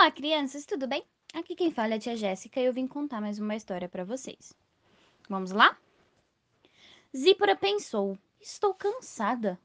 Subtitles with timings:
[0.00, 1.04] Olá, crianças, tudo bem?
[1.34, 4.02] Aqui quem fala é a tia Jéssica e eu vim contar mais uma história para
[4.02, 4.54] vocês.
[5.28, 5.76] Vamos lá?
[7.14, 9.60] Zípora pensou: Estou cansada.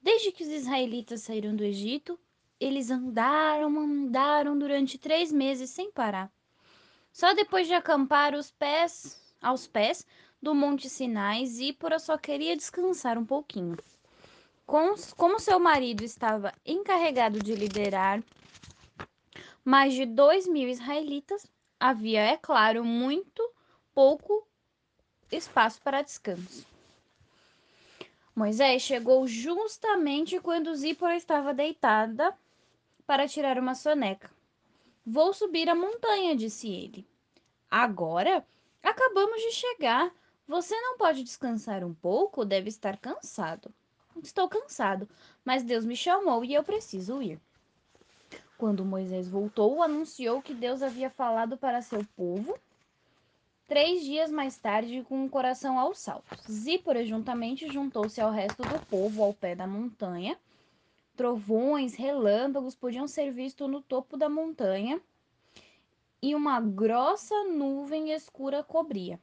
[0.00, 2.16] Desde que os israelitas saíram do Egito,
[2.60, 6.30] eles andaram, andaram durante três meses sem parar.
[7.12, 10.06] Só depois de acampar os pés aos pés
[10.40, 13.76] do Monte Sinai, Zípora só queria descansar um pouquinho.
[14.64, 18.22] Como seu marido estava encarregado de liderar
[19.64, 21.46] mais de dois mil israelitas,
[21.80, 23.42] havia, é claro, muito
[23.94, 24.46] pouco
[25.32, 26.66] espaço para descanso.
[28.34, 32.36] Moisés chegou justamente quando Zípora estava deitada
[33.06, 34.30] para tirar uma soneca.
[35.06, 37.06] Vou subir a montanha, disse ele.
[37.70, 38.44] Agora?
[38.82, 40.12] Acabamos de chegar.
[40.46, 42.44] Você não pode descansar um pouco?
[42.44, 43.72] Deve estar cansado.
[44.22, 45.08] Estou cansado,
[45.44, 47.40] mas Deus me chamou e eu preciso ir.
[48.56, 52.58] Quando Moisés voltou, anunciou que Deus havia falado para seu povo.
[53.66, 58.86] Três dias mais tarde, com o coração aos saltos, Zípora juntamente juntou-se ao resto do
[58.86, 60.38] povo ao pé da montanha.
[61.16, 65.00] Trovões, relâmpagos podiam ser vistos no topo da montanha
[66.20, 69.18] e uma grossa nuvem escura cobria.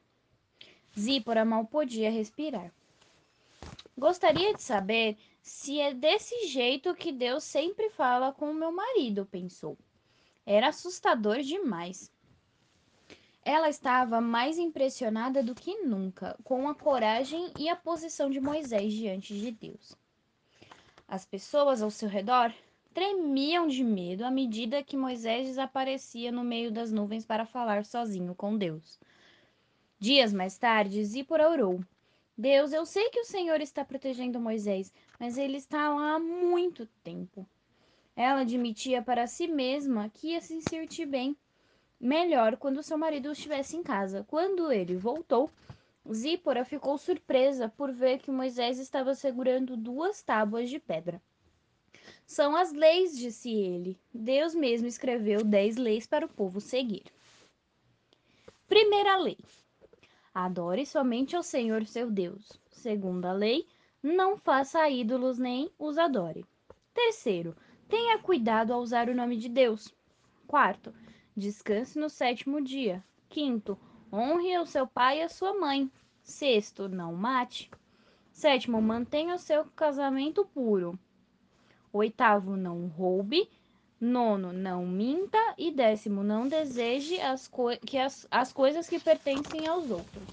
[0.98, 2.72] Zípora mal podia respirar.
[3.96, 9.26] Gostaria de saber se é desse jeito que Deus sempre fala com o meu marido,
[9.26, 9.76] pensou.
[10.46, 12.10] Era assustador demais.
[13.44, 18.92] Ela estava mais impressionada do que nunca com a coragem e a posição de Moisés
[18.92, 19.96] diante de Deus.
[21.08, 22.54] As pessoas ao seu redor
[22.94, 28.32] tremiam de medo à medida que Moisés desaparecia no meio das nuvens para falar sozinho
[28.32, 28.98] com Deus.
[29.98, 31.80] Dias mais tarde, Zípora orou.
[32.36, 36.86] Deus, eu sei que o Senhor está protegendo Moisés, mas ele está lá há muito
[37.04, 37.46] tempo.
[38.16, 41.36] Ela admitia para si mesma que ia se sentir bem,
[42.00, 44.24] melhor quando seu marido estivesse em casa.
[44.28, 45.50] Quando ele voltou,
[46.10, 51.22] Zípora ficou surpresa por ver que Moisés estava segurando duas tábuas de pedra.
[52.26, 53.98] São as leis, disse ele.
[54.12, 57.04] Deus mesmo escreveu dez leis para o povo seguir.
[58.66, 59.38] Primeira lei:
[60.34, 62.58] Adore somente ao Senhor seu Deus.
[62.70, 63.66] Segunda lei:
[64.02, 66.46] não faça ídolos nem os adore.
[66.94, 67.54] Terceiro,
[67.86, 69.94] tenha cuidado ao usar o nome de Deus.
[70.46, 70.94] Quarto,
[71.36, 73.04] descanse no sétimo dia.
[73.28, 73.78] Quinto,
[74.10, 75.90] honre o seu pai e a sua mãe.
[76.22, 77.70] Sexto, não mate.
[78.32, 80.98] Sétimo, mantenha o seu casamento puro.
[81.92, 83.50] Oitavo, não roube.
[84.04, 85.38] Nono, não minta.
[85.56, 87.48] E décimo, não deseje as,
[87.86, 90.24] que as, as coisas que pertencem aos outros.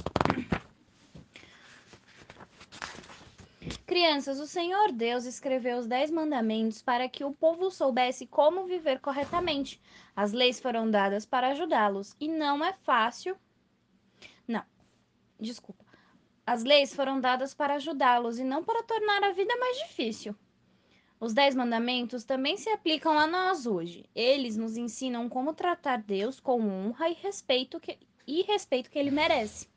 [3.85, 8.99] Crianças, o Senhor Deus escreveu os Dez Mandamentos para que o povo soubesse como viver
[8.99, 9.79] corretamente.
[10.15, 13.37] As leis foram dadas para ajudá-los e não é fácil.
[14.47, 14.63] Não,
[15.39, 15.85] desculpa.
[16.43, 20.35] As leis foram dadas para ajudá-los e não para tornar a vida mais difícil.
[21.19, 24.05] Os Dez Mandamentos também se aplicam a nós hoje.
[24.15, 29.11] Eles nos ensinam como tratar Deus com honra e respeito que, e respeito que ele
[29.11, 29.67] merece.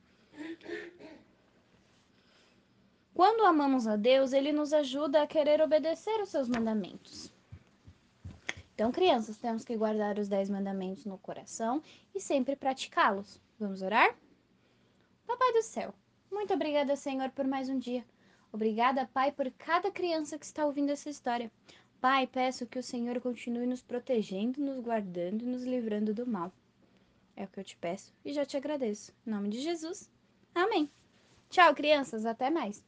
[3.12, 7.32] Quando amamos a Deus, ele nos ajuda a querer obedecer os seus mandamentos.
[8.74, 11.82] Então, crianças, temos que guardar os dez mandamentos no coração
[12.14, 13.40] e sempre praticá-los.
[13.58, 14.16] Vamos orar?
[15.26, 15.92] Papai do céu,
[16.30, 18.04] muito obrigada, Senhor, por mais um dia.
[18.52, 21.50] Obrigada, Pai, por cada criança que está ouvindo essa história.
[22.00, 26.52] Pai, peço que o Senhor continue nos protegendo, nos guardando e nos livrando do mal.
[27.34, 29.12] É o que eu te peço e já te agradeço.
[29.26, 30.10] Em nome de Jesus.
[30.54, 30.90] Amém.
[31.48, 32.26] Tchau, crianças.
[32.26, 32.84] Até mais.